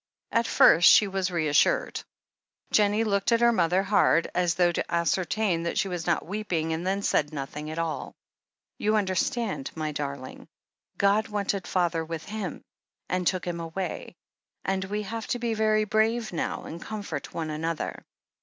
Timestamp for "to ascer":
4.71-5.29